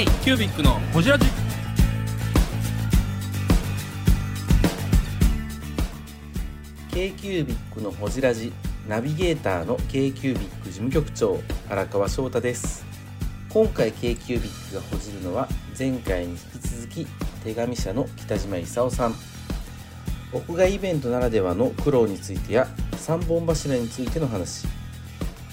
[0.00, 1.26] K キュービックのホジラジ。
[6.90, 8.50] K q u b i c のほじラジ。
[8.88, 11.38] ナビゲーターの k q u b i c 事務局長。
[11.68, 12.86] 荒川翔太です。
[13.50, 15.46] 今回 k q u b i c がほじるのは
[15.78, 17.06] 前回に引き続き
[17.44, 19.14] 手紙社の北島勲さん。
[20.32, 24.79] 屋外イベントならではの苦労についてや三本柱についての話。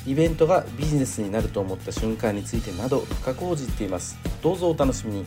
[0.07, 4.17] イベントがビジネスになると思った瞬間についてなど深く報じっています。
[4.41, 5.25] どうぞお楽しみに。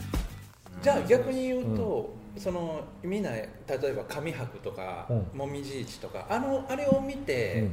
[0.81, 5.37] じゃあ逆に言うと、そのみんな例えば上白とか、うん。
[5.37, 7.69] もみじ市とかあのあれを見て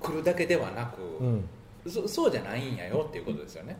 [0.00, 1.26] 来るだけではなく、うん。
[1.26, 1.48] うん
[1.84, 3.76] そそうじゃないんやよっていうことですよね。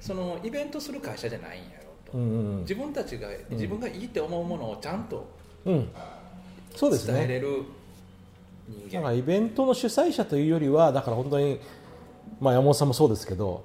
[0.00, 5.24] そのイベントする会社じゃないんやよと、うんうん自分たちが自分がいいって思うものをちゃんと
[5.64, 5.88] うん。
[6.74, 7.14] そうですね。
[7.14, 7.62] 伝えれる人間、
[8.92, 11.60] だからイベントの主催者というよりはだから本当に、
[12.40, 13.64] まあ、山本さんもそうですけど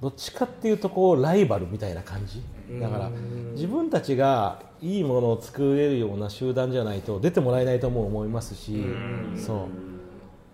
[0.00, 2.42] どっちかっていうとこうライバルみたいな感じ。
[2.80, 3.10] だから
[3.52, 8.84] 自分たちがいいものを作れるような集団じゃないと出てもらえないとも思いますし
[9.36, 9.66] そ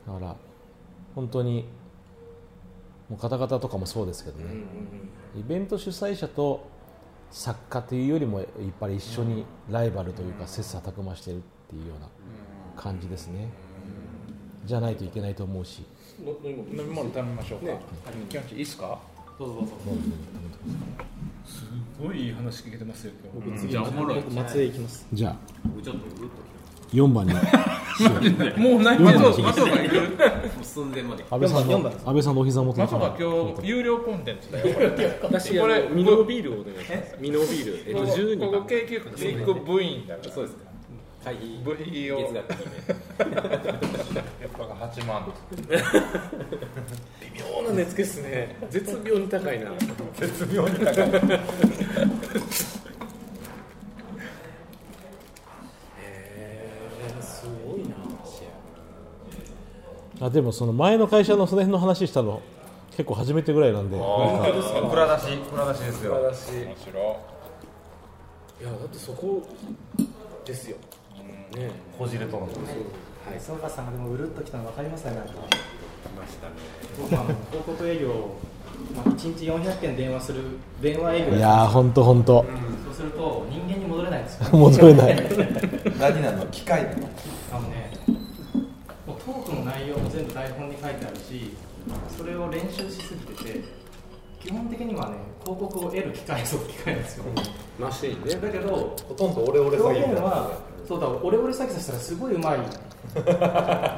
[0.07, 0.11] う。
[0.13, 0.37] だから
[1.15, 1.67] 本当に
[3.09, 4.63] もう方々とかもそうですけどね。
[5.37, 6.69] イベント主催者と
[7.31, 12.09] 作家というよりもやっぱり一緒にライバルというか切磋琢磨してるっていうような
[12.81, 13.49] 感じですね。
[14.65, 15.85] じゃないといけないと思うし。
[16.19, 17.73] 飲み物頼みましょうか、
[18.31, 18.99] キョンチいいですか？
[19.39, 19.45] す
[22.03, 23.69] ごいいい話聞けてますよ今日。
[23.69, 24.23] じゃあおもろい。
[24.23, 25.07] 松江行きます。
[25.13, 25.37] じゃあ。
[25.65, 29.73] 僕ちょっとうるっと4番にもうない四番まにさかきたも
[30.61, 31.25] う寸前まで。
[31.31, 34.75] 安倍さんの安倍さんのお膝元まさか今日有料コンテンツだよ。
[34.75, 34.87] これ
[35.23, 37.17] 私あこれのミノビールをお願いします。
[37.21, 38.51] ミノビールえっとここ12番。
[38.51, 39.01] ここ京急ビ
[39.35, 40.70] ッグ部員だからそうですか
[41.23, 42.77] 会費部費を月額決め
[43.31, 43.43] や
[44.47, 45.33] っぱが8万。
[47.21, 48.57] 微妙な値付けですね。
[48.71, 49.71] 絶妙に高いな。
[50.17, 50.95] 絶妙に高い。
[57.21, 57.97] すごいな。
[60.27, 62.41] あでもその前の会社のその辺の話したの
[62.93, 65.37] 結構初めてぐらいなんで蔵出し。
[65.51, 66.13] 蔵出しですよ。
[66.15, 67.21] 私面白。
[68.61, 69.43] いやだってそこ
[70.45, 70.77] ですよ
[71.57, 71.71] ね。
[71.99, 72.49] こじれとるの
[73.37, 75.33] 磯川さんがでもうるっときたの分かりますねなんか。
[75.33, 75.35] 来
[76.19, 76.55] ましたね。
[76.99, 78.09] 僕はあの広告営業、
[78.95, 80.43] まあ、1日400件電話する
[80.81, 82.45] 電話営業いやー本当本当
[82.87, 84.49] そうすると人間に戻れないんですよ。
[84.57, 85.17] 戻れない。
[85.99, 86.91] 何なの機械な。
[86.91, 87.09] の
[87.53, 87.91] あのね
[89.07, 91.55] もうトークの内容も全部台本に書いてあるし
[92.17, 93.61] それを練習しすぎてて
[94.43, 97.25] 基本的にはね広告を得る機会そう機会なんですよ。
[97.79, 98.35] マシーンね。
[98.35, 100.29] だけどほとんどオレオレ詐表欺みたいな。
[100.29, 102.59] 現はそうだオレオレ詐欺させたらすごいうまい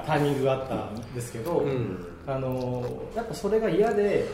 [0.06, 2.06] タイミングがあったんですけど、うん。
[2.26, 4.26] あのやっぱそれが嫌で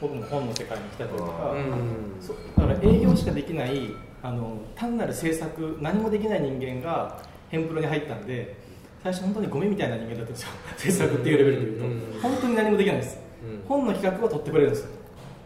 [0.00, 2.16] 僕も本の世界に来たりとか、うん。
[2.18, 3.90] そだから営業しかできない
[4.22, 7.20] あの単なる制作何もできない人間が
[7.50, 8.56] ヘンプロに入ったんで
[9.02, 10.48] 最初本当にゴミみたいな人間だったんですよ。
[10.78, 12.20] 制作っていうレベルでいうと、うん。
[12.22, 13.68] 本当に何もできないんです、うん。
[13.68, 14.90] 本の企画は取ってくれるんですよ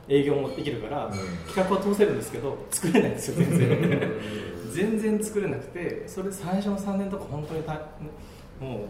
[0.09, 1.11] 営業もできるから、
[1.47, 4.13] 企画は通せるんですけど作れないんですよ全然。
[4.73, 7.75] 全然作れなくてそれ最初の3年とか本当にた
[8.59, 8.87] も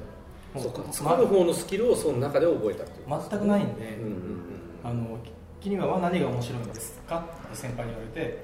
[0.54, 4.16] うもそうか作る方のスキルをその中で覚えたっていう全くないんで、うんうん
[4.84, 5.18] あの
[5.60, 7.18] 君は何が面白いんですか？
[7.46, 8.42] って先輩に言われて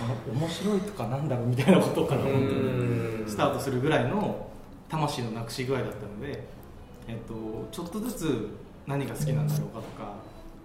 [0.00, 3.28] あ面白いとかなんだろうみたいなことからうん本当にうん。
[3.28, 4.48] スタートするぐらいの
[4.88, 6.44] 魂のなくし具合だったので、
[7.08, 7.34] えっと、
[7.72, 8.48] ちょっとずつ
[8.86, 10.14] 何が好きなんだろうかとか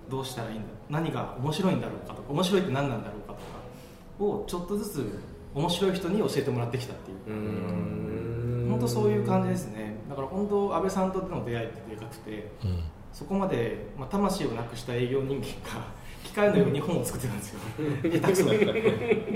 [0.09, 5.19] どうしたらいいんだ何が面白いんだろうかとか面白いって何なんだろうかとかをちょっとずつ
[5.53, 7.17] 面白い人に教えてもらってきたっていう。
[7.27, 8.67] うん。
[8.69, 9.95] 本当そういう感じですね。
[10.09, 12.83] だから本当安倍さんとの出会いってでかくてうん。
[13.13, 15.87] そこまで、まあ、魂をなくした営業人間が
[16.23, 17.59] 機械のように本を作ってたんですよ
[18.03, 18.57] 下手くそで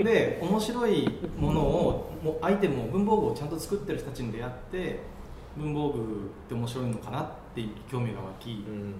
[0.04, 5.00] で面白いものをもうアイテムを文房具をちゃんと作ってる人たちに出会って
[5.56, 6.02] 文房具っ
[6.48, 8.94] て面白いのかなっていう興味が湧きうん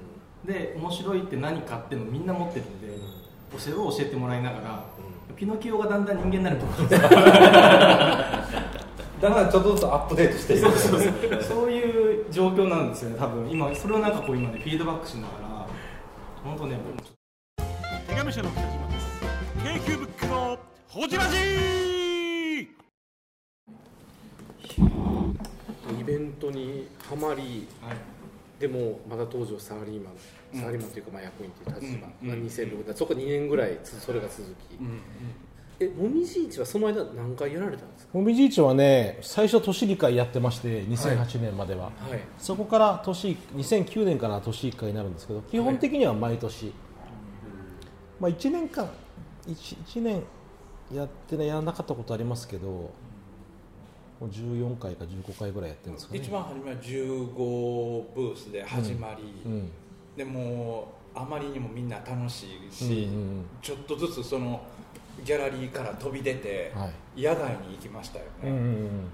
[0.46, 2.88] で面白いって何かっていうのをみんな持ってるんで
[3.58, 4.84] それを教えてもらいながら
[5.36, 7.08] ピノキオがだんだん人間になると思う んですよ
[9.20, 10.70] だからちょっとずつアップデートしていく。
[10.70, 11.42] そうそうそう。
[11.42, 13.48] そういう状況なんですよね多分。
[13.50, 15.66] 今それをなんかこう今ねフィードバックしながら
[16.44, 16.78] 本当ね
[18.06, 19.20] 手紙社の北島です。
[19.86, 20.58] k q ブックの
[20.88, 21.36] ほじラジ
[26.00, 28.13] イベントにはまりはい
[28.66, 32.28] でもまだ当時はサラリーマン、サラリーマンというかまあ役員という立場、うん。
[32.28, 34.78] まあ、2006年そこ2年ぐらいつそれが続き、
[35.80, 38.16] えもみじ市はその間何回やられたんですか？
[38.16, 42.20] もみじ市はね最初年2回やってまして2008年までは、はい。
[42.38, 46.72] そこから年2009年から年1回になるんですけど基本的には毎年、
[48.20, 48.88] まあ、1年間
[49.46, 50.22] 1, 一年
[50.94, 52.90] やってねやらなかったことありますけど
[54.24, 56.20] もう14回か15回ぐらいやってるんですかね。
[56.20, 57.34] 一番初めは15
[58.14, 59.70] ブースで始まり、うん。
[60.16, 64.62] でもうあまりにもみんな楽しいし、うんうんちょっとずつその
[65.24, 67.22] ギャラリーから飛び出て、はい。
[67.22, 69.08] 野外に行きましたよね、うんうんうん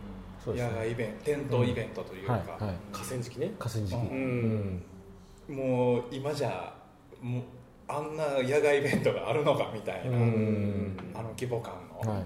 [0.47, 2.75] 野ね外イベント店頭イベントというか、はいはい。
[2.93, 3.53] 河川敷ね。
[3.59, 4.83] 河川敷、うん。
[5.49, 6.73] もう今じゃ
[7.21, 7.43] もう
[7.89, 10.97] あんな野外イベントがあるのかみたいな、うん。
[11.15, 11.75] あの規模感
[12.05, 12.25] の、はい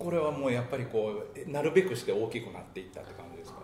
[0.00, 3.58] これはもうやっぱりこうえなるべくして大きくなっていったって感じですか？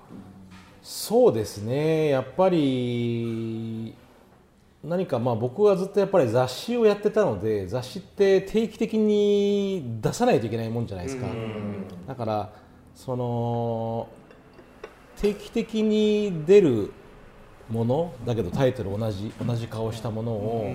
[0.83, 2.09] そうですね。
[2.09, 3.95] やっぱり
[4.85, 11.27] 何かまあ僕はずっとやっぱり雑誌をやってたので雑誌って定期的に出さないといけないもんじゃないですか。
[12.07, 12.53] だから
[12.95, 14.09] その
[15.17, 16.93] 定期的に出る
[17.71, 20.75] ものだけどタイトル同じ同じ顔したものを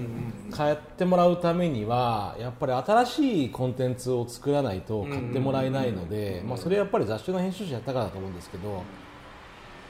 [0.52, 8.84] 買ってもらうためにはやっぱり新しいコンテンツを作らないと買ってもらえないので、まあ、それはやっぱり雑誌の編集者やったからだと思うんですけど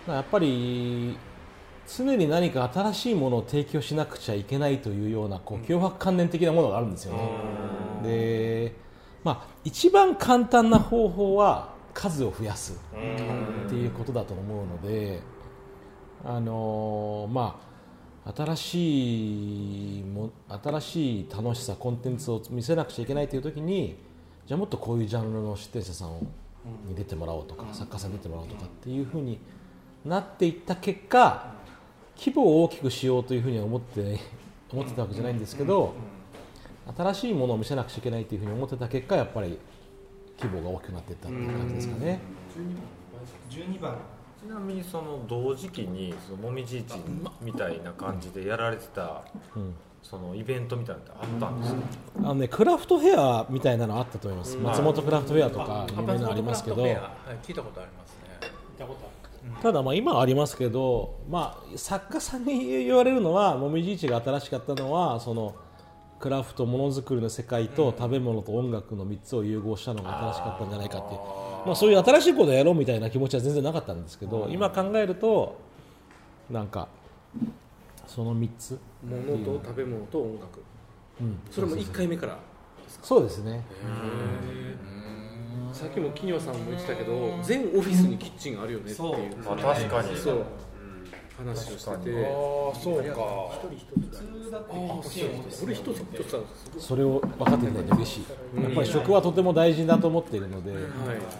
[0.07, 1.18] やっぱり
[1.88, 7.30] 常に何か新しいものを提供しなくちゃいけないというようなこう脅迫観念的なものがあるんですよね。
[8.04, 8.75] で
[9.24, 15.21] まあ、一番簡単な方法は数を増やすっていうことだと思うので、
[16.23, 17.59] あのーま
[18.25, 20.31] あ、新しいも
[20.63, 23.97] 新しい楽しさコンテンツを見せなくちゃいけないという時に
[24.45, 26.21] じゃあもっとこういうジャンルの出展者さんを
[26.88, 29.39] に出てもらおうとか、作家さんに出てもらおうとかっていうふうに
[30.06, 31.53] なっていった結果
[32.18, 34.19] 規模を大きくしようというふうには思って、
[34.71, 35.94] 思ってたわけじゃないんですけど、
[36.95, 39.57] 新しいものを見せなくちゃいけないというふうに思ってた結果やっぱり
[40.39, 42.19] 規模が大きくなっていったっていう感じですかね。
[43.50, 43.97] 12番
[44.41, 46.95] ちなみにその同時期にそのもみじいち
[47.41, 49.23] みたいな感じでやられてた
[49.55, 49.75] うん。
[50.03, 51.81] そのイベントみたいなのってあったんですか、
[52.17, 56.91] あのね、クラフトフェアみたいなのあったと思います、うん松本クラフトフェアとか有名なのありますけど、はい
[57.43, 58.49] 聞いたことありますね。
[58.71, 59.11] 見たことある
[59.61, 65.55] ただ、まあ今はありますけど、まあ、作家さんに言われるのは、もみじいちが新しかったのは、その
[66.19, 71.19] クラフト、ものづくりの世界と食べ物と音楽の3つを融合したのが新しかったんじゃないかっていう、
[71.65, 75.59] まあ、そういう新しいことをやろうみたいな気持ちは全然なかったんですけど、今考えると、
[76.49, 76.87] なんか、
[78.07, 80.63] その3つ、物と食べ物と音楽。
[81.21, 82.37] うん、それも1回目から。
[83.01, 83.63] そうですね。
[85.71, 88.97] さっきも木庭さんも言ってたけど全オフィスにキッチンがあるよねっていう。
[88.97, 89.17] そう。
[89.45, 90.17] まあ、確かに。
[90.17, 90.43] そう。
[91.37, 92.25] 話をしてて。
[92.25, 92.29] あ
[92.71, 93.51] あそうか。
[93.61, 96.43] 普通だって欲しいもんですこれ一つ一つ
[96.79, 101.31] それを分かっていただいて嬉しい、やっぱり食はとても大事だと思っているので、はいかわいいもん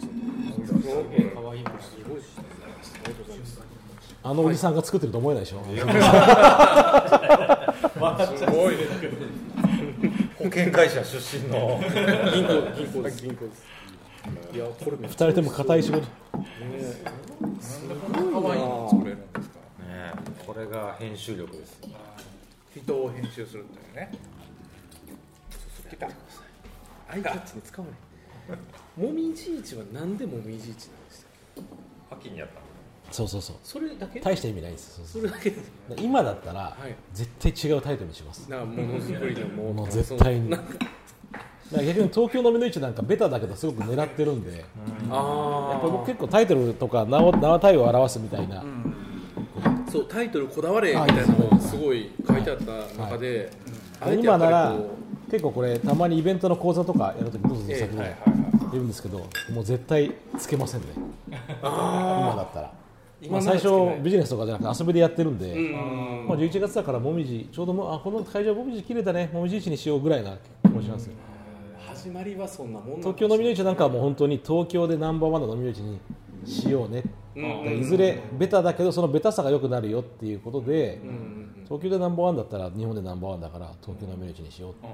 [0.00, 0.14] すご
[0.56, 1.62] いですねありがとうござい。
[1.62, 1.80] ま
[3.46, 3.60] す
[4.22, 5.66] あのおじさんが作ってると思えないでしょ、す
[8.46, 8.84] ごいね。
[10.36, 11.80] 保険会社出身の。
[12.32, 12.52] 銀行。
[12.76, 13.22] 銀行です。
[13.22, 13.62] 銀行です
[14.52, 16.06] いやこれめっ2ちゃ人とも硬い仕事、可
[18.52, 19.48] 愛いの作れるんです。
[19.48, 19.56] か
[19.88, 20.12] ね。
[20.46, 21.80] これが編集力です
[22.76, 24.12] 人を編集するというね。
[25.90, 26.06] 来た。
[27.08, 27.96] アイキャッチに使わない
[28.96, 30.78] もみじ市はなんでもみじ市なんで
[31.10, 31.62] すか？
[32.12, 32.54] 秋にやった
[33.12, 34.20] そうそうそう、それだけ？
[34.20, 35.50] 大した意味ないです、それだけ？
[35.50, 36.94] です今だったら、はい。
[37.12, 39.86] 絶対違うタイトルにします、なものづくりのももう。
[39.86, 40.50] の絶対に。
[41.72, 44.66] 逆に東京のみの市なんかベタだけどすごく狙ってるんで、やっ
[45.10, 48.64] あぱり僕結構タイトルとか名を名対を表すみたいな、あ
[49.90, 53.52] そうタイトルこだわれみあたいなのはいがすごい書いてあった中で、
[54.20, 54.96] 今ならこ
[55.30, 58.16] 結構これたまにイベントの講座とかやるときどうぞええ先にはい
[58.72, 59.18] 言うんですけど、
[59.52, 60.86] もう絶対つけませんね、
[61.60, 62.72] 今だったら。
[63.20, 63.68] 今まあ、最初
[64.02, 65.54] ビジネスとかじゃなくて遊びでやってるんで、
[66.26, 69.28] まあ、11月だからもみじちょうどもあこの会場もみじ綺麗だね。
[69.32, 71.12] もみじ市にしようぐらいな気もしますよ。
[71.86, 75.98] 始まりはそんなもん東京のみの市なんかはもう本当に東京でナンバーワンの飲みの市に
[76.50, 77.04] しようね、
[77.36, 77.80] うん。
[77.80, 81.00] いずれベタだけどそのベタさが良くなるよっていうことで、
[81.64, 84.92] 東京でナンバーワンだったら日本でナンバーワンだから東京のみの市にしようっていう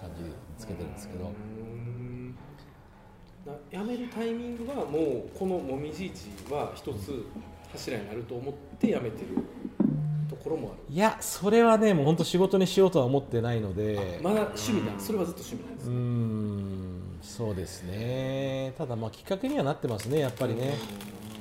[0.00, 2.34] 感じでつけてるんですけど、うん。
[3.44, 7.26] な辞めるタイミングはもうこのもみじ市は一つ
[7.72, 9.44] 柱になると思って辞めてる
[10.30, 10.94] ところもある。
[10.94, 14.92] いやそれはねもう本当仕事にしようとは思ってないので、まだ趣味だ。
[14.98, 18.74] それはずっと趣味なんですうーんそうですね。
[18.78, 20.74] ただまあきっかけにはなってますねやっぱりね、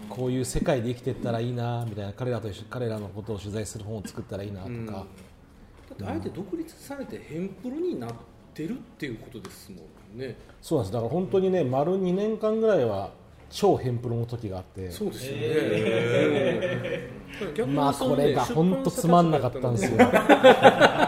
[0.09, 4.87] こういう世界で生きていったらいいなみたいな彼らと一緒彼らのことを取材する本を作ったらいいなとか、うん。
[4.87, 8.13] だってあえて独立されてヘンプロになっ
[8.53, 9.81] てるっていうことですも
[10.15, 10.35] んね。
[10.61, 10.93] そうなんです。
[10.93, 13.11] だから本当にね丸2年間ぐらいは
[13.55, 14.89] 超ヘンプロの時があって。
[14.89, 17.09] そうですよね、
[17.55, 19.99] 逆にまあこれが本当つまんなかったんですよ。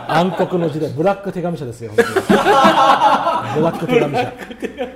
[0.08, 0.92] 暗黒の時代。
[0.92, 2.14] ブラック手紙社ですよ本当に。
[2.14, 4.34] ブラック手紙社。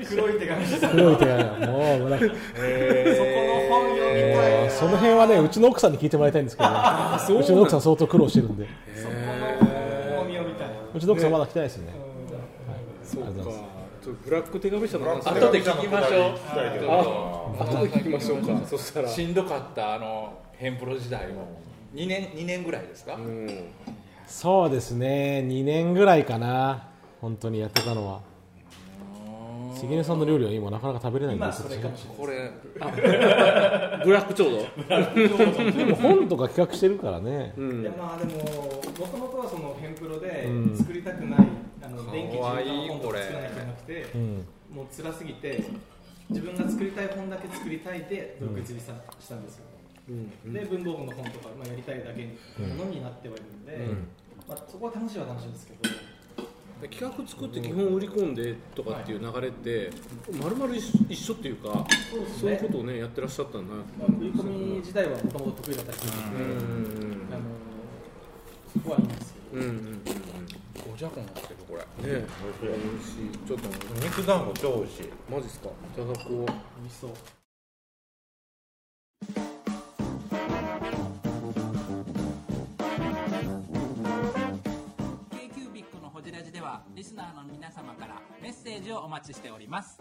[0.10, 2.28] 黒い手紙さ黒い手紙もうブラック。
[2.28, 8.68] そこの本読みたいなその辺はねうちの奥さんに聞いてもらいたいんですけど、うちの奥さん相当苦労してるんで。
[8.96, 9.20] そこの
[10.18, 11.94] 本読みたいなうちの奥さんまだ来てないですよね。
[13.04, 13.69] そうかちょっと
[14.08, 15.28] ブラック手紙社の話。
[15.28, 16.40] 後で聞きましょう。
[17.60, 18.66] あ後で聞きましょうか。
[18.66, 19.10] そしたら。
[19.10, 21.62] しんどかったあのヘンプロ時代も。
[21.94, 23.50] 2年2年ぐらいですか、うん。
[24.28, 25.44] そうですね。
[25.48, 26.88] 2年ぐらいかな。
[27.20, 28.22] 本当にやってたのは。
[29.76, 32.18] 関根さんの料理は今なかなか食べれないんです今それかもしれない。
[32.18, 32.52] これ
[34.04, 34.58] ブラックちょうど
[35.78, 37.54] でも本とか企画してるからね。
[37.58, 37.82] うん。
[37.82, 38.44] いやまあでもも
[39.08, 40.78] ともとはそのヘンプロでうん。
[40.78, 41.40] 作りたくない、
[41.96, 44.46] かわいい電気自動化の本とか作らなきゃいけなくて、うん。
[44.70, 45.64] もう辛すぎて
[46.30, 49.66] 自分が作りたい本だけ作りたいで独立した,、したんですよ、
[50.10, 50.54] うん。
[50.54, 52.30] で文房具の本とか、まあ、やりたいだけ
[52.62, 53.78] のものになってはいるんで、
[54.48, 55.90] まあ、そこは楽しいは楽しいんですけど。
[56.88, 59.92] 企画作って基本売り込んでとかっていう流れって
[60.42, 63.82] まるまる一緒っていうかそうですそういうことをねやってらっしゃったんだな。
[64.00, 67.28] まあ、売り込み自体はもともと得意だったりするので、うん。
[67.34, 67.42] あの
[68.72, 69.62] そこはいいんですけど。
[69.62, 70.39] うんうんうん
[70.92, 71.80] おじゃこになってるこれ。
[71.80, 71.86] ね
[72.62, 73.30] 美味しい。
[73.48, 73.68] ちょっと
[74.06, 75.10] 肉団子超美味しい。
[75.32, 75.70] マジっすか？
[75.70, 76.52] いただこう美
[76.86, 77.12] 味しそう
[85.32, 90.00] k q b i c のホジラジではリスナーの皆様からメッセージをお待ちしております。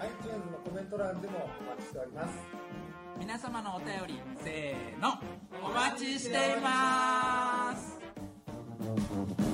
[0.00, 2.72] iTunes のコメント欄でもお待ちしております。
[3.18, 5.14] 皆様のお便りせーの
[5.64, 9.51] お待ちしています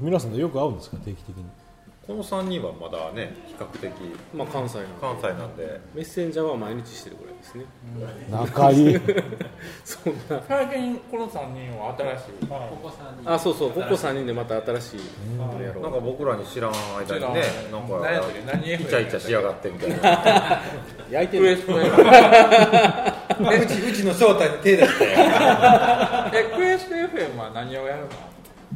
[0.00, 1.44] 皆さんとよく会うんですか定期的に？
[2.06, 3.92] この3人はまだね比較的
[4.34, 5.80] まあ関西の関西なんで。
[5.94, 7.64] メッセンジャーは毎日してるぐらいですね。
[8.30, 8.98] 仲いい。
[9.84, 10.42] そんな。
[10.48, 12.24] 最近この3人は新しい。
[13.26, 15.00] あそうそうここ3人でまた新しい
[15.62, 15.82] やろう。
[15.84, 20.60] なんか僕らに知らん間にねなんか何やったっけイチャイチャしやがってみたいな。
[21.12, 21.42] 焼いてる。
[21.44, 25.04] クエスト FM うちうちの正体に手出して。
[25.14, 25.16] え
[26.56, 28.08] クエスト FM は何をやるの？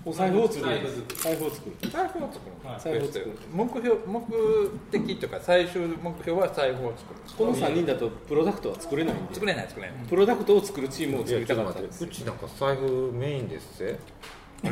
[0.06, 0.82] お財布を作る
[1.16, 1.90] 財布を作る。
[1.90, 2.52] 財布を作る。
[2.62, 3.38] の財布を作る。
[3.54, 7.20] 目標目的というか最終目標は財布を作る。
[7.38, 9.34] この3人だとプロダクトは作れないんで。
[9.34, 9.96] 作れない作れない。
[10.06, 12.04] プロダクトを作るチームを作りたかったですて。
[12.04, 13.98] うちなんか財布メインですぜ。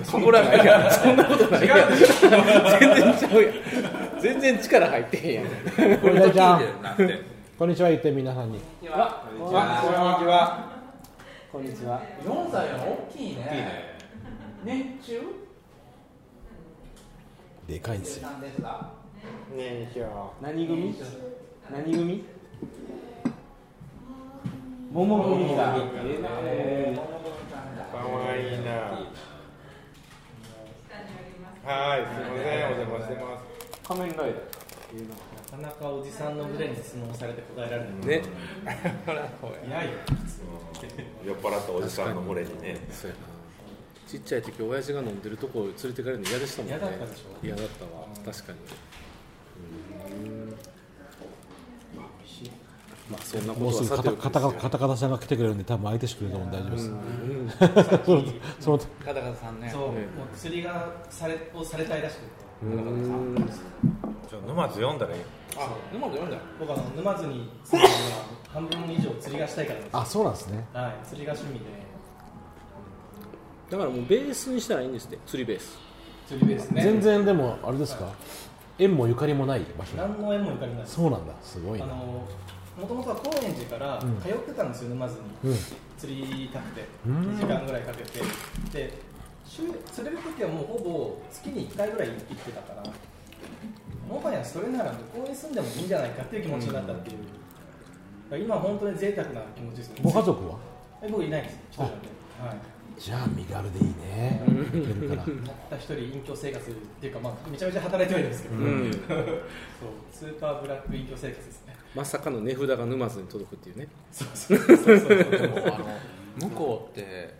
[0.04, 0.90] そことないやん。
[0.90, 1.78] そんなことないやん。
[1.96, 3.52] 全然ちゃうやん。
[4.20, 5.98] 全然力入ってへんやん。
[5.98, 6.62] これ大ちゃん
[7.58, 8.60] こんにちは言って皆さんに。
[8.80, 9.22] こんにちは。
[9.32, 10.72] こんにちは。
[11.50, 12.02] こんにちは。
[12.22, 13.91] 4歳の大きいね
[14.64, 15.20] 熱中
[17.66, 18.28] でかいんですよ。
[18.28, 18.90] なんですが
[20.42, 20.94] 何組？
[21.70, 22.24] 何組？
[24.92, 25.70] 桃組がか。
[27.98, 28.72] わいいな。
[31.64, 33.88] はいすいませんお邪魔してます。
[33.88, 34.42] 仮面ライダー
[35.52, 37.92] なかなかおじさんの胸に質問されて答えられない。
[38.06, 38.22] ね。
[39.66, 39.92] いやいや
[41.24, 42.76] 酔っ払ったおじさんの群れにね。
[42.90, 43.31] そうやな
[44.12, 46.76] ちっちゃい時親父が飲んでるとこ連れてかれるの嫌でしたもんね。
[46.78, 47.46] 嫌だったでしょ？
[47.46, 47.90] 嫌だったわ。
[48.24, 48.58] 確かに。
[50.26, 50.50] うん。
[53.10, 59.96] まあそんなこともうすぐカタはさておきカタカタカタさんが来てくれるんで多分相手してくれると思うんで大丈夫です、そのそのカタカタさんねそう、もう
[60.34, 62.26] 薬がされをされたいらしくて
[62.62, 65.22] うんじゃあ沼津読んだらいい
[65.56, 67.50] あ沼津読んだ僕あの沼津に
[68.48, 71.91] 半分以上釣りがしたいからですあそうなんですねはい釣りが趣味で
[73.72, 75.78] だからもうベースにしたらいいんですって釣りベース。
[76.28, 76.82] 釣りベースね。
[76.82, 78.12] 全然でもあれですか？
[78.78, 79.96] 縁もゆかりもない場所。
[79.96, 80.86] 何の縁もゆかりない。
[80.86, 81.32] そうなんだ。
[81.42, 81.86] すごいな。
[81.86, 84.20] あのもともとは高円寺からうん。
[84.20, 85.14] 通ってたんですよ、沼津
[85.44, 85.58] に、うん。
[85.96, 87.36] 釣りたくてうん。
[87.36, 88.20] 2時間ぐらいかけて。
[88.70, 88.92] で
[89.46, 92.82] 週釣れる時はもうほぼ月に1回ぐらい行ってたから
[94.08, 99.96] もはやそれなら向こうに住んでもいいんじゃないかっていう気持ちになったっていう、だから今本当に贅沢な気持ちですね。
[100.02, 100.56] ご家族は？
[101.02, 102.08] え僕いないんです一人なんで、
[102.40, 102.56] はい、
[102.98, 104.42] じゃあ身軽でいいね。
[104.72, 105.34] いけるからたっ
[105.70, 108.92] た一人隠居生活っていうか、まあ、めちゃめちゃ働いてはいるんですけど、うん。
[108.92, 109.00] そう
[110.12, 111.76] スーパーブラック隠居生活ですね。
[111.94, 113.88] まさかの値札が沼津に届くっていうね。
[114.10, 117.34] そうそうそうそうでもあの向こうって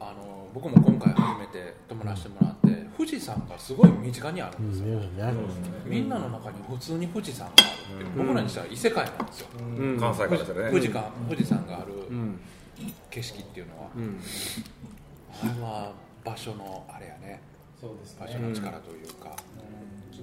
[0.00, 5.00] あの僕も今回初めて泊まらせてもらって富士山がすごい身近にあるんですよ、
[5.84, 9.98] みんなの中に普通に富士山があるって、僕らにしたら異世界なんですよ、うん。
[9.98, 10.70] 関西からしたらね。
[10.70, 11.92] 富士か富士山がある。
[12.14, 12.38] ん
[13.10, 14.20] 景色っていうのは、うん。
[15.42, 15.92] あれは
[16.24, 17.40] 場所のあれやね。
[17.80, 18.26] そうですね。
[18.26, 19.36] 場所の力というか、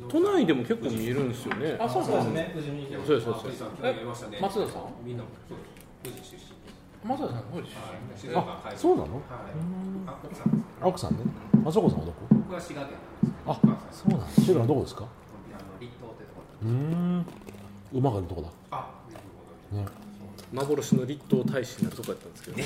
[0.09, 1.77] 都内でも結構見えるんですよね。
[1.79, 2.51] あそうですね。
[2.53, 3.63] 富士見てそうですそうです。
[3.83, 4.03] え
[4.41, 5.23] 松田さんみんな
[6.03, 7.43] 富士出身松田さん？
[7.51, 7.73] 富士
[8.15, 9.21] 出身あそうなの？
[9.21, 11.23] 奥さんですあ奥さんね。
[11.65, 12.17] あそこさんはどこ？
[12.31, 12.97] 僕は滋賀県
[13.45, 15.03] なんですあそうなんだ滋賀のどこですか？
[15.03, 17.25] あの立東ってとこうーん。
[17.93, 18.47] 馬がいるとこだ。
[18.71, 18.89] あ
[19.71, 19.85] ね
[20.51, 22.57] 幻の立東大使になるとこやったんですけど。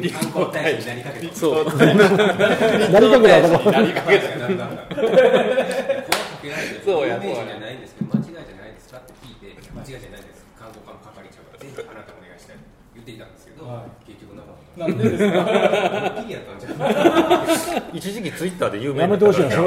[0.00, 1.34] 立東大使になりかけた。
[1.36, 1.64] そう。
[1.76, 3.70] なりかけたとこ。
[3.70, 4.24] なりかけた
[6.84, 7.14] そうや。
[7.16, 8.88] 有名人じゃないんですけど間違いじゃないです。
[8.88, 10.44] かって聞いて間違いじゃないです。
[10.58, 12.62] 観光課の係長がぜひあなたお願いしたいと
[12.94, 13.68] 言っていたんですけど、
[14.08, 15.36] 結局なかったなんでですか？
[16.16, 16.88] 一気にやったんじゃな
[17.92, 19.60] い一時期ツイッターで有名やめてほしいなそ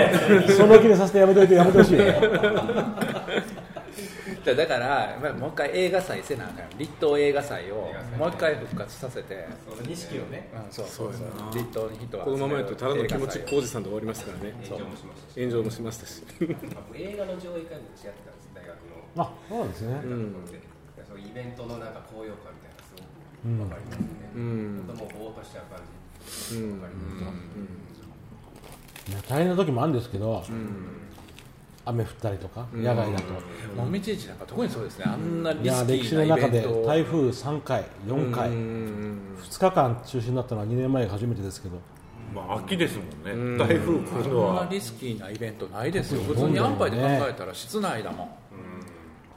[0.57, 1.97] その気にさせてやめといてやめてほしい
[4.51, 6.77] ねでだからまあもう一回映画祭せなあかん。
[6.77, 9.47] 立東映画祭をもう一回復活させて。
[9.87, 10.49] 錦をね。
[10.53, 11.13] うんそうそう。
[11.13, 14.53] そう立東に人はこのままやとただの気持ちっこおじさんでで終わりますからね。
[14.65, 16.23] 炎上もしましたし炎上もしましたし
[16.93, 18.73] 映画の上映会も私やってたんです大学
[19.15, 19.23] の。
[19.23, 19.93] あそうなんですね。
[20.03, 20.35] うん
[21.07, 23.05] そういうイベントのなんか高揚感みたいなすごく
[23.45, 24.83] 分かりますね、うん。
[24.87, 25.79] 本当もうぼーっとしちゃう感
[26.49, 26.55] じ。
[26.57, 26.79] うん。
[26.79, 27.31] 分かりま
[29.05, 29.21] す、ね。
[29.29, 30.43] 大変な時もあるんですけど、
[31.85, 33.33] 雨降ったりとか、野外だと、
[33.75, 35.05] もみじ市なんか特にそうですね。
[35.07, 36.81] あんないリやスキ歴史の中でーなイベント。
[36.81, 41.77] を台風3回、4回、うん2日間中止になったのは2年前が初めてですけど、
[42.33, 43.57] まあ秋ですもんうん。
[43.57, 46.21] ね台風来るのこんなはリスキーなイベントないですよ。
[46.21, 46.25] うん。
[46.27, 48.29] 普通に安牌で考えたら室内だもん。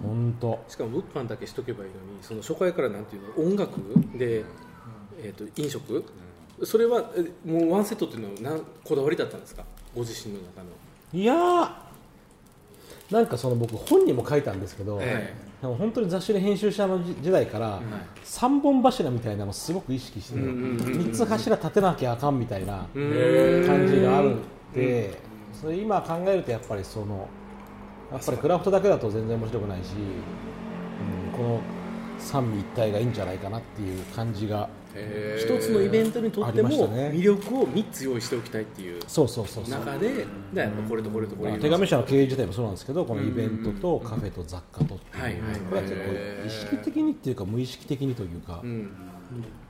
[0.03, 3.81] 本当、しかも物販だけしとけばいいのにその初回からなんていうの音楽
[4.17, 4.45] で、
[5.21, 6.05] えー、と飲食、
[6.63, 9.65] それはえもうワンセットっていうのはなんこだわりだったんですか？
[9.95, 10.69] ご自身の中の。
[11.13, 11.71] いやー、
[13.11, 17.81] なんかその僕、本にも書いたんですけど、えでも本当に雑誌で編集者の時時代から、
[18.25, 24.43] 3本柱みたいなのをすごく意識して、うんうんうん3つ柱立てなきゃあかんみたいな感じがあるん
[24.75, 25.19] で、
[25.53, 27.29] それ今考えるとやっぱりその
[28.13, 31.61] やっぱりクラフトだけだと全然面白くないし、うん、この
[32.19, 34.69] 三位一体がいいんじゃないかなっていう感じが
[35.39, 37.11] 一つのイベントにとってもね。
[37.15, 39.79] 魅力を3つ用意しておきたいっていうそうそうそうそう。
[39.79, 48.91] 中ででやっぱこれとこれとこれ手紙社の経営自体もそうなんですけどこのイベントとカフェと雑貨とっていうはいはいこれは結構意識的にっていうか無意識的にというか、うん。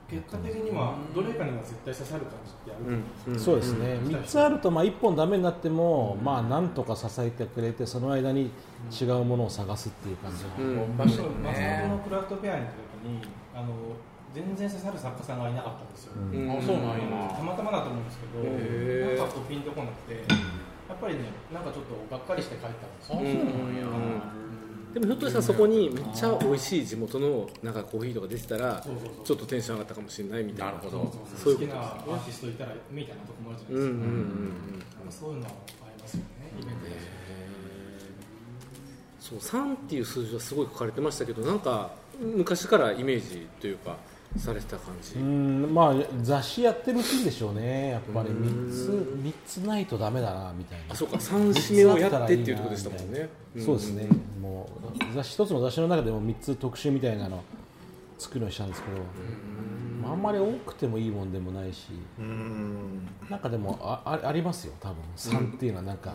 [0.09, 2.95] 結果的にはどれかには絶対刺さる感じってある
[3.27, 3.85] うんですよそうですね。
[4.05, 8.49] 3つあるとまあ1本ダメになっても、まあなんとか支えてくれてその間に
[8.99, 10.97] 違うものを探すっていう感じが、うん。
[10.97, 13.21] 場所松本のクラフトフェアに行った時に
[13.53, 13.67] あの
[14.33, 16.51] 全然刺さる作家さんがいなかったんですよ、うん。
[16.51, 17.33] あそうなんや。
[17.35, 21.21] たまたまだと思うんですけどなんかこうピンとこなくてやっぱりね
[21.53, 24.21] なんかちょっとがっかりして帰ったんですよ、うん
[24.89, 28.83] でもひょっとしたらそこにめっちゃ美味しい地元のなんかコーヒーとか出てたら
[29.23, 30.71] ちょっとテンション上がったかもしれないみたいな。
[30.73, 31.03] なるほど。
[31.37, 35.05] そうそういう好きなアことーティストいたらみたいなとこもあるじゃうなんいですか、うんうんうんなん。
[35.05, 35.53] かそういうのはあ
[35.95, 36.25] りますよね
[36.59, 36.91] イベントで、
[39.19, 43.95] そう3っていう数字はすごい書かれてましたけどなんか昔からイメージというか
[44.37, 47.89] されてた感じ、うんまあ雑誌やってるうちでしょうね。
[47.89, 50.93] やっぱり3つ三つないとダメだなみたいな。
[50.93, 51.17] あそうか。
[51.17, 53.29] 3締めをやってっていうところでしたもんね。
[53.57, 54.07] そうですね、
[54.39, 57.43] もう雑誌一つの雑誌の中でも3つ特集みたいなの
[58.19, 58.97] 作るようにしたんですけど、
[60.03, 61.87] まあ、あんまり多くてもいいもんでもないし、
[63.29, 64.97] なんかでもああありますよ多分。
[65.15, 66.13] 3っていうのはなんか、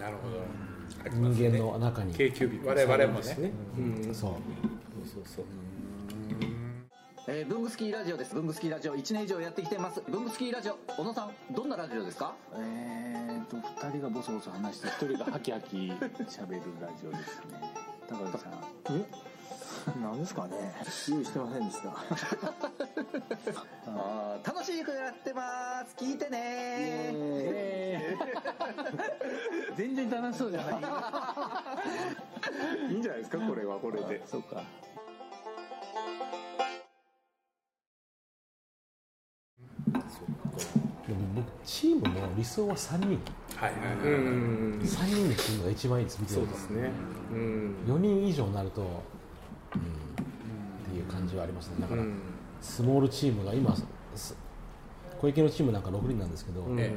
[1.11, 2.15] 人間の中に、
[2.65, 3.17] 我々もね。
[3.17, 4.31] ですね、うん、そう。
[5.05, 5.45] そうそう
[7.27, 8.35] えー、ブングスキーラジオです。
[8.35, 8.95] ブングスキーラジオ。
[8.97, 10.03] 1年以上やってきてます。
[10.07, 12.35] ブングスキーラジオ、小野さん、どんなラジオですか？
[12.55, 17.73] えーと2人がボソボソ話して1人がハキハキ喋るラジオですね。
[18.09, 18.53] 高橋さん。
[18.99, 19.07] え？
[20.03, 20.75] 何ですかね？
[21.09, 21.89] 用意してませんでした。
[23.87, 25.95] あー楽しくやってます。
[25.97, 27.15] 聞いてね。
[29.77, 30.75] 全然楽しそうじゃない。
[32.93, 33.39] いいんじゃないですか？
[33.39, 34.23] これはこれで。
[34.27, 34.63] そうか
[41.07, 43.09] でも僕チームの理想は3人。
[43.57, 44.21] はいはいはい、う
[44.79, 44.81] ん。
[44.81, 46.91] 3人でチームが一番いいです見てるそうですね。
[47.33, 47.77] うん。
[47.87, 48.91] 4人以上になると、うん、っ
[50.91, 51.77] ていう感じはありますね。
[51.81, 52.15] だから、うん。
[52.61, 53.77] スモールチームが今
[54.15, 54.37] す
[55.21, 56.73] 小池のチームなんか6人なんですけど、うん。
[56.73, 56.79] うん。
[56.81, 56.91] やっ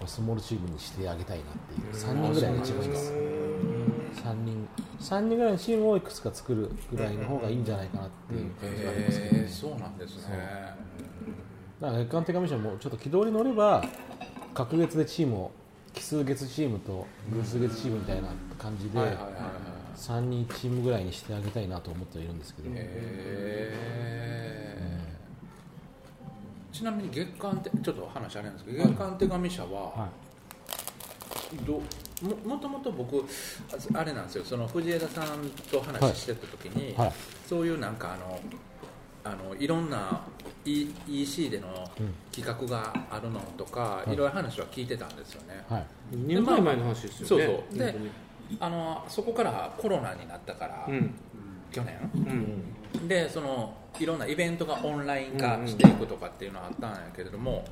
[0.00, 3.12] ぱスモールチームにしてあげたいなっていう3人ぐらいが一番いいです。
[3.12, 4.68] 3人。
[5.00, 10.74] 3人ぐらいのチームをいくつか作るぐらいの方がいいんじゃないかなっていう感じはありますけど、へえそうなんですね
[11.84, 13.84] だから月間手紙社もちょっと軌道に乗れば
[14.54, 15.50] 隔月でチームを
[15.92, 19.42] 奇数月チームと偶数月チームみたいな感じではいはいはいはい
[19.96, 22.68] 3人チームぐらいにしてあげたいなと思ってはいるんですけど、
[26.72, 30.08] ちなみに月間ってちょっと話あれなんですけど月間手紙社は、
[31.64, 33.24] どももともと僕
[33.94, 34.44] ああれなんですよ。
[34.44, 37.12] その藤枝さんと話してた時に、はい。
[37.46, 38.40] そういうなんかあの
[39.22, 40.33] あのいろんな E-
[40.64, 41.90] EC での
[42.32, 44.12] 企画があるのとか、はい。
[44.14, 45.86] いろいろ話は聞いてたんですよね、はい。
[46.10, 47.26] 二年前の話ですよね。
[47.26, 47.64] そうそう。
[47.70, 47.94] 本で
[48.60, 51.14] あのそこからコロナになったから、うん。
[51.70, 53.08] 去年、うん。
[53.08, 57.64] でそのいろんなイベントがオンライン化していくとかっていうのはあったんやけれども、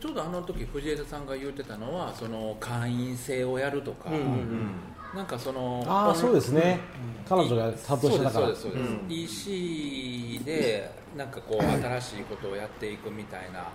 [0.00, 4.70] ちょうどあの時藤枝さんが言ってたのはその会員制をやるとか、うんうんうん
[5.14, 6.80] なんかそのああそうですね、
[7.28, 8.46] 彼女が担当してたから。
[8.46, 13.66] そうですそうですそうです、EC でなんかこう新しいことをやっていくみたいな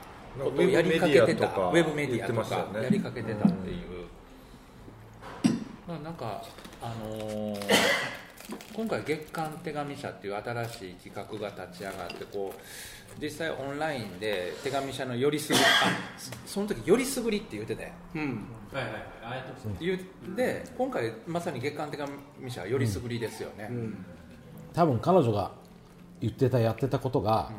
[0.44, 4.08] ことをやりかけてたウェブメディアとかやりかけてたっていう、
[5.88, 6.42] まあなんか
[6.82, 7.60] あのー
[8.76, 19.04] 今回月刊手紙社っていう新しい企画が立ち上がってこう実際オンラインで手紙社のよりすぐりあそその時よりすぐりって言ってて、うんはいはいはい。
[19.24, 20.00] ああやってます言っ
[20.36, 23.70] て今回まさに月刊手紙社はよりすぐりですよね、
[24.74, 25.52] 多分彼女が
[26.20, 27.52] 言ってたやってたことが、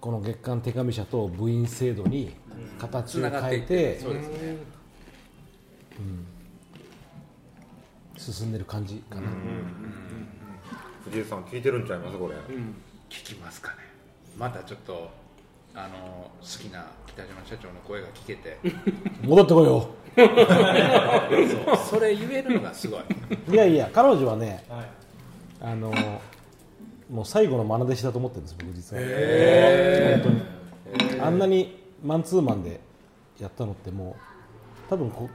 [0.00, 2.34] この月間手紙社と部員制度に
[2.78, 4.56] 形を変えてそうですね。
[5.98, 6.26] うん。
[8.16, 9.22] 進んでる感じかな、
[11.04, 12.34] 藤井さん聞いてるんちゃいますこれ、
[13.10, 13.78] 聞きますかね。
[14.38, 15.10] またちょっと
[15.78, 18.58] あの好きな北島社長の声が聞けて。
[19.22, 19.88] 戻ってこいよ。
[20.16, 23.00] そうそれ言えるのがすごい。
[23.52, 24.64] いやいや彼女はね、
[25.60, 25.92] あの
[27.10, 30.22] もう最後の愛弟子だと思ってるんです僕実は、へー。
[30.22, 30.32] 本
[30.96, 31.20] 当に。
[31.20, 32.80] あんなにマンツーマンで
[33.38, 34.16] やったのっても
[34.86, 35.28] う多分こ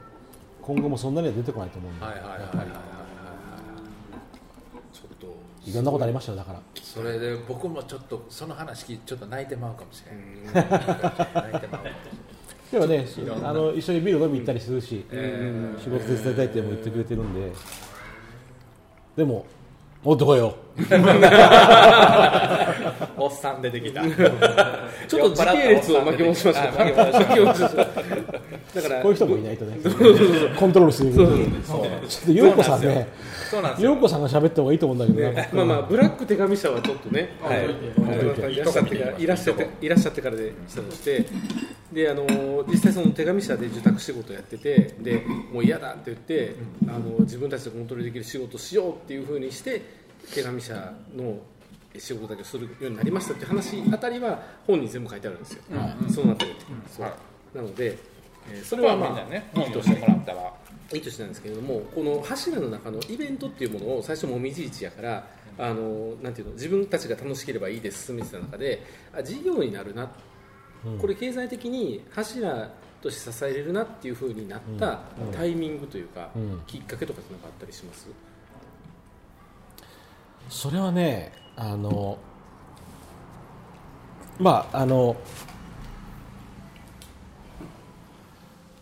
[0.60, 3.01] 今後もそんなには出てこないと思うんで、はいはいはいはい
[5.64, 6.60] いろんなことありましたよだから。
[6.82, 10.64] それで僕もちょっとその話聞いてちょっと泣いてまうかもしれない
[11.52, 11.82] 泣いてまう
[12.72, 13.06] でもね
[13.44, 17.52] あの一緒にビール飲み行ったりするし、えー仕事手伝いたいっても言ってくれてるんで。
[19.16, 19.44] でも
[20.02, 20.56] 持ってこいよ。
[23.16, 24.02] おっさん出てきた。
[25.06, 26.64] ちょっと時系列を巻き戻しましょう。
[26.64, 27.86] あ巻き戻しましょ
[28.74, 29.78] だからこういう人もいないとね。
[30.58, 31.12] コントロールする。
[31.12, 33.08] そうそうちょっと陽子さんね
[33.50, 33.90] そうなんですよ。
[33.90, 35.48] 陽子さんが喋った方がいいと思うんだけどな。
[35.52, 38.52] まあまあブラック手紙社はちょっとね、はい。
[38.52, 38.56] い。
[38.56, 41.26] らっしゃってからいらっしゃっていらっしゃってからでしたとして
[41.92, 46.54] であの実際その手紙社で受託仕事やっててでもう嫌だって言って
[46.88, 49.82] あの自分たちでコントロールできる仕事をしようっていうふうにして
[50.32, 50.74] 手紙社
[51.14, 51.36] の
[51.98, 56.12] 仕事だけをするようになりましたっていう話あたりは本に全部書いてあるんですよ、はい。
[56.12, 57.06] そのあたりって、そう。
[57.54, 57.98] なので、
[58.50, 60.52] えーそれはまあいいとし本読んでもらったら。
[60.92, 65.26] いいとしてなんですけれどもこの柱の中のイベントっていうものを最初もみじ市やから
[65.58, 68.84] あのなんていうの自分たちが楽しければいいで進めてた中で
[69.16, 70.12] あ事業になるな、
[70.84, 70.98] うん。
[70.98, 75.32] これ経済的に柱として支えれるなっていうふうになったうん。
[75.32, 76.60] タイミングというか、うん。
[76.66, 78.08] きっかけとかって何かあったりします？
[80.50, 82.18] それはねあの
[84.38, 85.16] まああの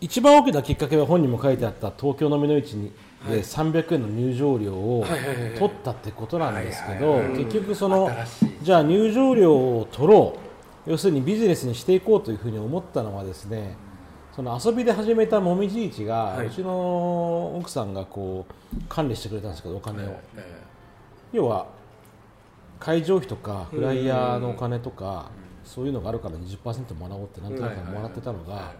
[0.01, 2.91] 一番大きなきっかけは本にも書いてあった東京のみの市に
[3.23, 3.35] はい。
[3.35, 5.59] で300円の入場料をはいはいはいはい。
[5.59, 7.43] 取ったってことなんですけどはいはいはい。
[7.45, 8.09] 結局その
[8.63, 10.37] じゃあ入場料を取ろ
[10.87, 10.89] う。
[10.89, 13.77] 要するにビジネスにしていこうというふうに思ったのはですね
[14.35, 16.47] その遊びで始めたもみじ市が、はい。
[16.47, 20.19] うちの奥さんがこう管理してくれたんですけどお金を、
[21.33, 21.67] 要は
[22.79, 25.29] 会場費とかフライヤーのお金とか、
[25.63, 28.73] そういうのがあるから20%もらおうってなんとなくもらってたのが、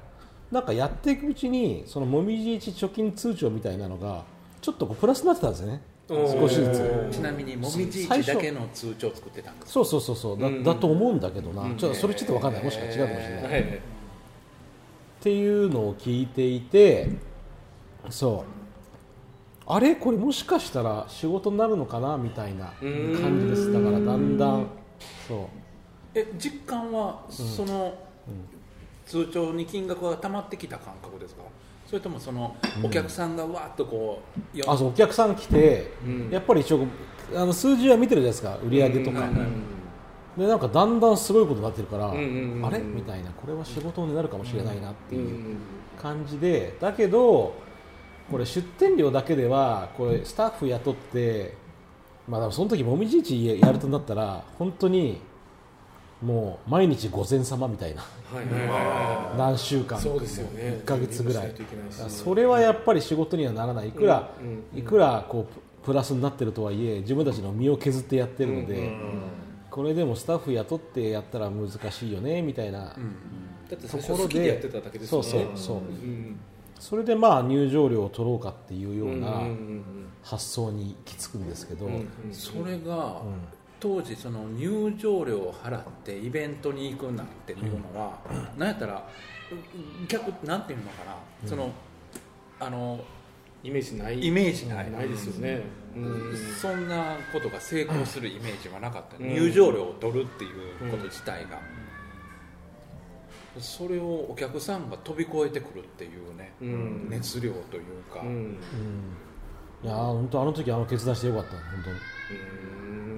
[0.51, 4.23] なんかやっていくうちにそのもみじ市貯金通帳みたいなのが
[4.61, 5.81] ちょっとこうプラスになってたんですね。
[6.09, 6.69] 少しず
[7.11, 7.15] つ。
[7.15, 10.39] ちなみにもみじ最初市だけの通帳を作ってたんですそうそうそうそう。
[10.39, 12.63] だ,、だと思うんだけどな、ちょっとそれちょっと分かんない。
[12.65, 13.79] もしかしたら違うかもしれない、っ
[15.21, 17.09] ていうのを聞いていて
[18.09, 19.71] そう。
[19.73, 19.95] あれ？
[19.95, 22.17] これもしかしたら仕事になるのかな？
[22.17, 23.71] みたいな感じです。
[23.71, 24.67] だからだんだん。
[25.29, 25.39] そう。
[26.13, 27.93] え実感はその
[29.11, 31.41] 通帳に金額が溜まってきた感覚ですか？
[31.85, 34.21] それともそのお客さんがわーっとこ
[34.55, 36.29] うよあそうお客さん来て、うん。
[36.31, 36.87] やっぱり一応
[37.35, 39.27] あの数字は見てるじゃないですか売り上げとか、
[40.37, 42.79] でなんかだんだんすごいことになってるから、うんうんうんあれ？
[42.79, 43.31] みたいな。
[43.31, 45.57] これは仕事になるかもしれないなっていう
[46.01, 47.53] 感じでだけど
[48.31, 51.57] これ出店料だけではこれスタッフ雇って
[52.29, 55.19] まあその時もみじ市やるとなったら本当に
[56.21, 58.41] もう毎日午前様みたいな、は
[59.33, 59.37] い。
[59.37, 60.81] 何週間そうですよね。
[60.83, 61.47] 1か月ぐらい。
[61.47, 61.93] 準備もしないといけないし。
[61.93, 63.89] だからそれはやっぱり仕事にはならない。
[63.89, 64.47] いくら、うん。
[64.47, 68.81] うんうんいくらこうププラスになってるとはいえ自分たちの身を削ってやってるので、うん。
[68.81, 72.93] うんうんこれでもスタッフ雇ってやったら難しいよねみたいな、
[73.69, 75.51] ところ好きでやってただけですそうよね。
[75.55, 76.39] そうそう、ん。
[76.77, 79.85] それでまあ入場料を取ろうかっていうようなうんうんうんうん。
[80.23, 81.89] 発想に行き着くんですけど、
[82.31, 83.21] それが、
[83.81, 88.19] 当時その入場料を払ってイベントに行くなんていうのは、
[88.55, 89.09] なんやったら
[90.07, 91.49] 逆なんていうのかな、うん。
[91.49, 91.71] その
[92.59, 93.03] あの
[93.63, 94.23] イメージない。
[94.23, 95.63] イメージない、ないですよね。
[95.95, 96.37] うん。
[96.61, 99.33] そんなことが成功するイメージはなかった、うん。
[99.33, 101.59] 入場料を取るっていうこと自体が、
[103.59, 107.07] それをお客さんが飛び越えてくるっていうね、うん。
[107.09, 108.57] 熱量というか、うん。
[109.83, 111.51] いやー本当あの時あの決断してよかった。
[111.51, 111.97] 本当に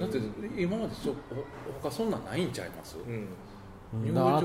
[0.04, 1.16] だって今までそほ
[1.82, 3.28] 他そんなんないんちゃいます、うん。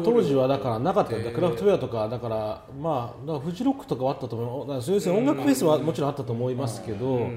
[0.04, 1.30] 当時はだからなかったんだ。
[1.30, 4.66] クラフトウェアとかだからまあだからフジロックとかはあったと思う。
[4.66, 7.28] だからそういう音楽フェスはもちろんあったと思いますけど、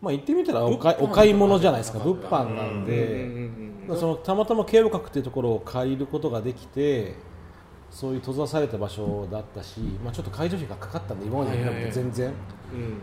[0.00, 1.98] まあ言ってみたらお買いお買い物じゃないですか。
[1.98, 3.50] 物販なんで、
[3.98, 7.14] そのたまたま経路閣っていうところを借りることができて
[7.94, 12.32] そういう閉ざされた場所だったし、まあ、ちょっと会場費がかかったんで今までに比べて全然、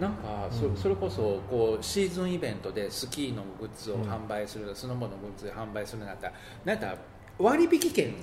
[0.01, 0.75] なんかそ,、うん。
[0.75, 6.27] それこそこうシーズンイベントでスキーのグッズを販売する、スノボのグッズで販売するんだった。
[6.27, 6.33] ら
[6.65, 6.97] なんか
[7.39, 8.13] 割引券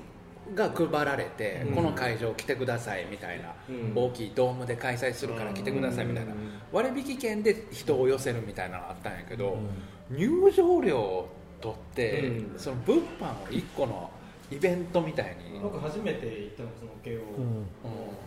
[0.54, 1.74] が配られて、うん。
[1.74, 3.92] この会場来てくださいみたいな、うん。
[3.94, 6.34] 大きいドームで開催するから来てくださいみたいな、
[6.70, 9.56] 割引券で人を寄せるみたいなのがあったんやけど、
[10.10, 11.28] 入場料を
[11.62, 12.58] 取って、うん。
[12.58, 14.10] その物販を1個の
[14.50, 15.60] イベントみたいに。
[15.60, 17.26] 僕初めて行ったのがその慶応の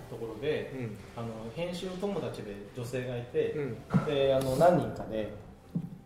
[0.09, 0.73] ところで、
[1.15, 3.55] あの編集友達で女性がいて、
[4.05, 5.33] であの何人かで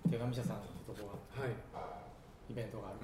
[0.10, 1.47] 手紙社さんってとこが、
[2.49, 2.97] イベントがある、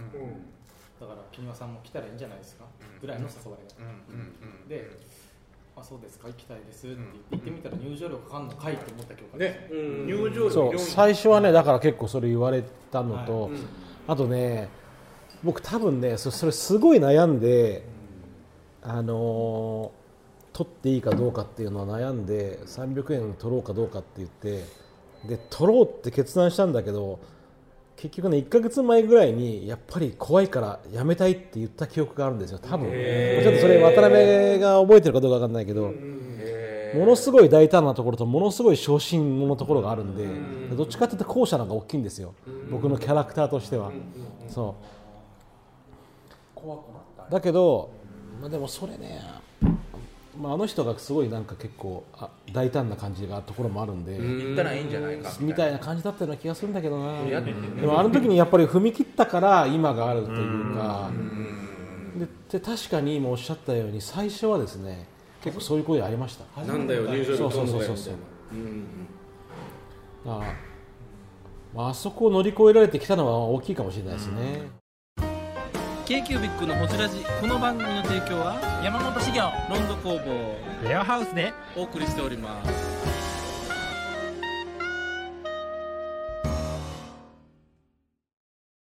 [1.00, 2.66] だから木庭さんも来たらいいんじゃないですか、
[3.02, 3.90] ぐらいの誘われが、
[4.70, 4.92] で
[5.76, 6.28] あそうですか？
[6.28, 10.52] 行きたいですって言って行ってみたら入場料かかんのかいって思った記憶があるんですよ。
[10.52, 10.78] そう。
[10.78, 13.52] 最初はねだから結構それ言われたのと、はい。
[13.52, 13.60] うん。
[14.08, 14.68] あとね
[15.44, 17.84] 僕多分ねそそれすごい悩んで、
[18.82, 20.02] あのー
[20.54, 24.66] 取っていいかどうかっていうのは悩んで300円取ろうかどうかって言って
[25.28, 27.20] で取ろうって決断したんだけど
[27.96, 32.90] 結局ね1か月前ぐらいにやっぱり怖いからやめたいって言った記憶があるんですよ多分。
[32.92, 35.94] ちょっとそれ渡辺が覚えてるかどうか分かんないけど
[36.96, 42.34] ものすごい大胆なところとものすごい小心者のところがあるんでどっちかっていうと後者の方が大きいんですよ。
[42.70, 43.92] 僕のキャラクターとしては。
[44.50, 45.01] そう
[47.30, 47.92] だけど、
[48.40, 49.22] まあ、でもそれね、
[50.40, 55.32] まあ、あの人がすごいなんか結構あ大胆な感じがところもあるんで行ったらいいんじゃないか。
[55.40, 57.22] みたいな感じだったような気がするんだけどな。
[57.30, 61.12] やでもあの時にやっぱり踏み切ったから今があるというか
[62.18, 65.08] でで確かに今おっしゃったように最初はですね
[65.44, 66.64] 結構そういう声ありました。
[66.64, 67.66] なんだよ入場料そうそう。
[67.66, 68.14] どんどんやそうそう
[71.76, 74.70] ああそこを乗り越えられてきたのは大きいかもしれないですね、
[76.12, 77.24] k q b i c のホジラジ。
[77.40, 81.54] この番組の提供は山本資源ロンド工房レアハウスで。
[81.74, 82.91] お送りしております